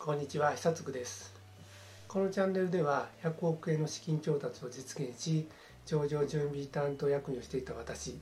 [0.00, 1.34] こんにちは久津です。
[2.06, 5.48] このチャンネルでは100億円の資金調達を実現し
[5.84, 8.16] 上場準備担当役員をしていた私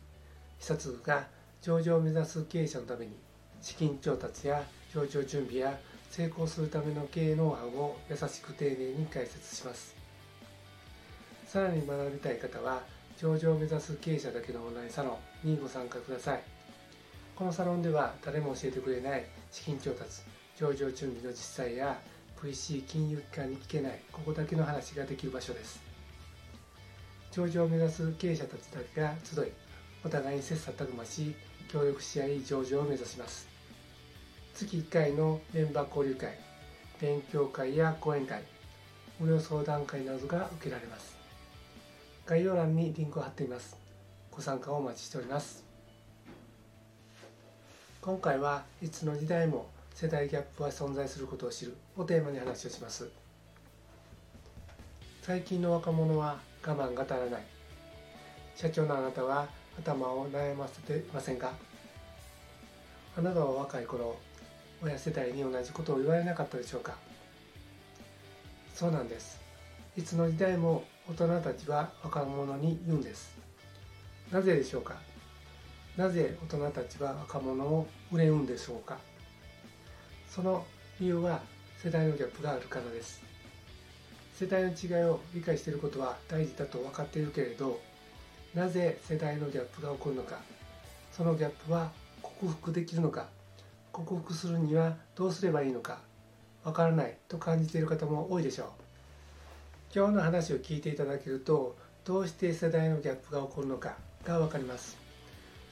[0.59, 1.27] 久津が
[1.61, 3.13] 上場を目指す経営者のために
[3.61, 5.79] 資金調達や上場準備や
[6.11, 9.95] 成功するための経営ノウハウを優しく丁寧に解説します。
[11.47, 12.83] さらに学びたい方は
[13.19, 16.41] 上場を目指す経営者だけのオンラインサロンにご参加ください。
[17.37, 20.23] このサロンでは誰も教えてくれない資金調達
[20.59, 21.99] 上場準備の実際や
[22.41, 25.79] VC 金融機関に聞けないここだけの話ができる場所です。
[27.31, 29.53] 上場を目指す経営者たちだけが集い
[30.03, 31.35] お互いに切磋琢磨し
[31.69, 33.47] 協力し合い上場を目指します。
[34.55, 36.39] 月1回のメンバー交流会
[37.03, 38.43] 勉強会や講演会
[39.21, 41.19] 無料相談会などが受けられます。
[42.25, 43.77] 概要欄にリンクを貼っています。
[44.31, 45.63] ご参加をお待ちしております。
[48.01, 51.75] 今回はいつの時代も世代ギャップは存在することを知る。
[51.97, 53.09] をテーマに話をします。
[55.23, 57.43] 最近の若者は我慢が足らない。
[58.55, 59.49] 社長のあなたは
[59.79, 61.51] 頭を悩ませてませんか？
[63.17, 64.19] あなたは若い頃
[64.83, 66.93] 親世代に同じことを言われなかったでしょうか？
[68.75, 69.41] そうなんです。
[69.97, 73.35] いつの時代も大人たちは若者に言うんです。
[74.31, 74.97] なぜでしょうか？
[75.97, 78.99] なぜ大人たちは若者を憂うんでしょうか？
[80.37, 80.67] その
[81.01, 81.41] 理由は
[81.83, 83.23] 世代のギャップがあるからです。
[84.35, 87.81] 世代の違いを理解していることは大事だと分かっているけれど
[88.53, 90.37] なぜ世代のギャップが起こるのか。
[91.11, 91.91] そのギャップは
[92.21, 93.29] 克服できるのか。
[93.93, 96.01] 克服するにはどうすればいいのか。
[96.65, 98.69] わからないと感じている方も多いでしょう。
[99.95, 103.97] 今日の話を聞いていただけるとどうして世代のギャップが起こるのか。
[104.23, 104.99] が分かります。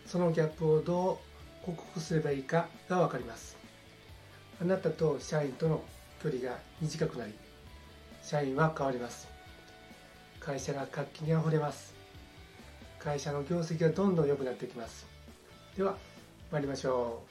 [0.06, 1.20] そのギャップをど
[1.62, 2.66] う克服すればいいか。
[2.88, 3.62] が分かります。
[4.60, 5.82] あなたと社員との
[6.22, 7.32] 距離が短くなり
[8.22, 9.28] 社員は変わります。
[10.40, 11.94] 会社が活気にあふれます。
[12.98, 15.06] 会社の業績がどんどん良くなってきます。
[15.76, 15.96] では
[16.50, 17.22] 参りましょ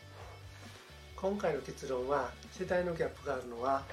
[1.18, 1.20] う。
[1.20, 3.84] 今回の結論は世代のギャップがあるのは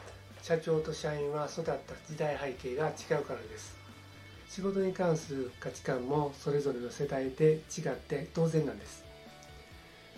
[0.42, 1.72] 社長と社員は育った
[2.08, 3.76] 時代背景が違うからです。
[4.48, 9.04] 仕事に関する価値観もそれぞれの世代で違って当然なんです。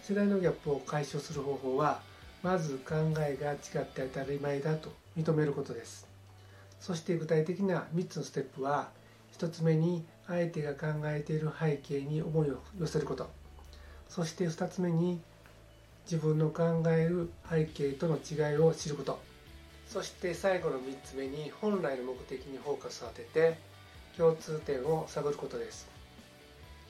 [0.02, 2.00] 世代のギャップを解消する方法は
[2.42, 6.08] まず考えが違って当たり前だと認めることです。
[6.80, 8.88] そして具体的な3つのステップは
[9.38, 13.30] 1つ目に相手が考えている背景に思いを寄せること。
[14.08, 15.20] そして2つ目に
[16.04, 19.20] 自分の考える背景との違いを知ること。
[19.86, 23.58] そして最後の3つ目に本来の目的にフォーカスを当てて
[24.16, 25.88] 共通点を探ることです。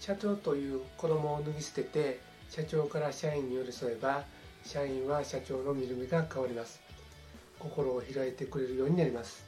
[0.01, 4.25] 社長という子供を脱ぎ捨てて社長から社員に寄り添えば
[4.65, 6.81] 社員は社長の見る目が変わります。
[7.59, 9.45] 心を開いてくれるようになります。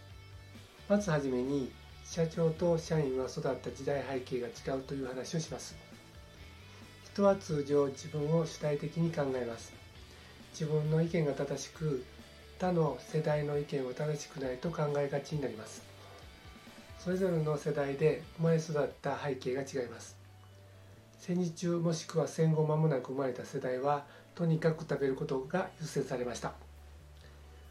[0.89, 1.73] まずはじめに
[2.05, 5.75] 社長と社員は育った時代背景が違うという話をします。
[7.13, 9.73] 人は通常自分を主体的に考えます。
[10.53, 12.05] 自分の意見が正しく
[12.59, 15.83] 他の世代の意見は正しくないと考えがちになります。
[16.99, 20.24] それぞれの世代で生まれ育った背景が違います。
[21.27, 24.05] 戦時中もしくは戦後間もなく生まれた世代は
[24.35, 26.53] とにかく食べることが優先されました。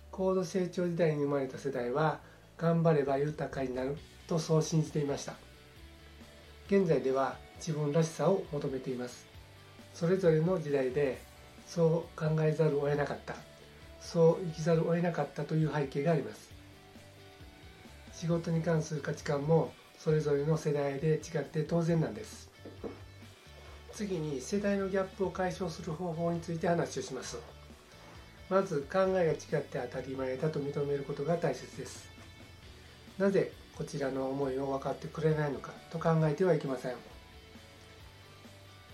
[0.10, 2.20] 高度成長時代に生まれた世代は
[2.58, 5.36] 頑張れば豊かになるとそう信じていました。
[6.66, 9.28] 現在では自分らしさを求めています。
[9.94, 11.22] それぞれの時代で
[11.68, 13.36] そう考えざるを得なかった。
[14.02, 16.50] そう生きざるを得なかったという背景があります。
[18.14, 22.52] 仕事に関する価値観もそれぞれの世代で違って当然なんです。
[23.94, 27.38] 次に世代のギャップを解消する方法について話をします。
[28.50, 32.10] まず考えが違って当たり前だと認めることが大切です。
[33.20, 36.96] なぜこちらの思いを分かってくれないのかと考えてはいけません。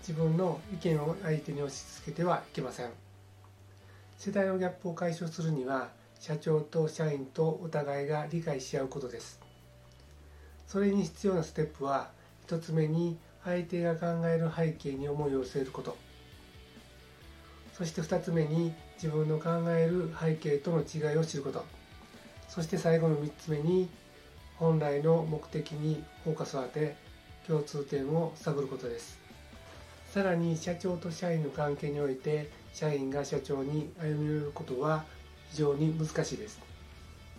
[0.00, 2.90] 自分の意見を相手に押し付けてはいけません。
[4.18, 9.40] 世代のギャップを解消するには社長と社員とお互いが理解し合うことです。
[10.66, 12.10] それに必要なステップは
[12.46, 15.96] 1つ目に相手が考える背景に思いを寄せること。
[17.72, 21.64] そして2つ目に自分の考える背景との違いを知ること。
[22.48, 23.88] そして最後の3つ目に
[24.58, 26.96] 本来の目的にフォーカスを当て
[27.46, 29.18] 共通点を探ることです。
[30.10, 35.04] さらに社長と社員の関係において社員が社長に歩み寄ることは
[35.50, 36.60] 非常に難しいです。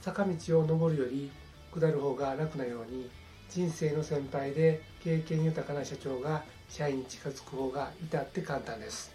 [0.01, 1.31] 坂道を登るより
[1.71, 3.09] 下る方が楽なように
[3.53, 9.11] 人生の先輩で経験豊かな社長が社員に近づく方が至って簡単です。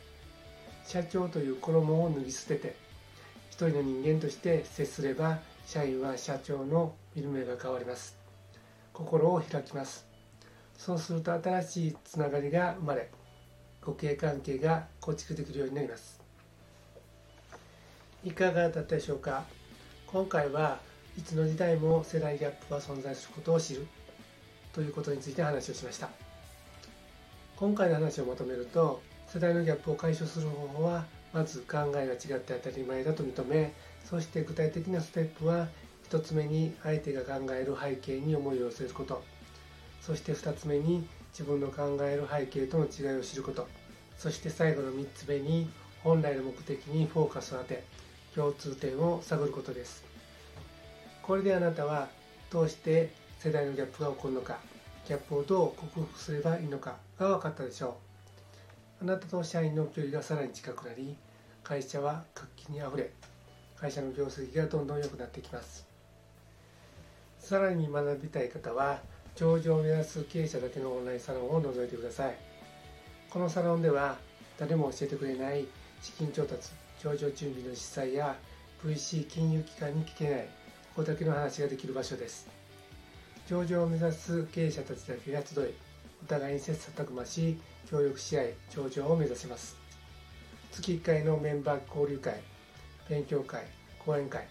[0.87, 2.77] 社長という衣を脱ぎ捨てて
[3.51, 8.15] 一人の人間として接すれば社員は社長の見る目が変わります。
[8.93, 10.07] 心を開きます。
[10.77, 13.09] そうすると新しいつながりが生まれ
[13.83, 16.21] 互恵関係が構築できるようになります。
[18.23, 19.45] いかがだったでしょうか？
[20.07, 20.79] 今回は
[21.17, 23.87] いつの時代も世代ギャップが存在することを知る。
[24.77, 26.11] ということについて話をしました。
[27.57, 33.73] 今回の話をまとめると世代のギャップを解消する方法はまず考えが違って当たり前だと認め
[34.05, 35.69] そして具体的なステップは
[36.11, 39.23] 1つ目に相手が考える背景に思いを寄せること。
[40.03, 43.67] そして2つ目に自分の考える背景との違いを知ること。
[44.19, 45.71] そして最後の3つ目に
[46.05, 47.83] 本来の目的にフォーカスを当て
[48.35, 50.05] 共通点を探ることです。
[51.23, 52.09] これであなたは
[52.51, 54.59] どうして世代のギャップが起こるのか
[55.07, 57.99] ギャップをどう克服すればいいのかが分かったでしょ
[59.01, 59.05] う。
[59.05, 61.15] あなたと社員の距離がさらに近くなり
[61.63, 63.11] 会社は活気にあふれ
[63.77, 65.87] 会社の業績がどんどん良くなってきます。
[67.39, 69.01] さらに学びたい方は
[69.37, 72.35] 上場を目指す経営者だけのオンラインサロンを覗いてください。
[73.31, 74.17] このサロンでは
[74.59, 75.67] 誰も教えてくれない
[76.01, 76.71] 資金調達
[77.03, 78.35] 上場準備の実際や
[78.83, 80.41] VC 金融機関に聞けない
[80.95, 82.49] ここだけの話ができる場所です。
[83.47, 85.75] 上場を目指す経営者たちだけが集い
[86.23, 87.57] お互いに切磋琢磨し
[87.89, 89.77] 協力し合い上場を目指します。
[90.73, 92.41] 月1回のメンバー交流会
[93.09, 93.63] 勉強会
[94.05, 94.49] 講演会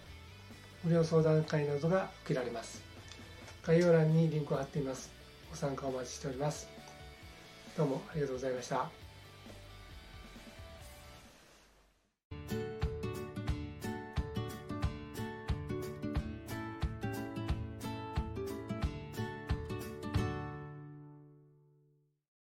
[0.82, 2.80] 無料相談会などが受けられます。
[3.66, 5.10] 概要欄にリンクを貼っています。
[5.50, 6.68] ご参加お待ちしております。
[7.76, 9.05] どうもありがとうございました。